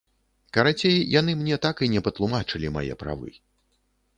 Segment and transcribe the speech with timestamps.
[0.55, 3.29] Карацей, яны мне так і не патлумачылі мае правы.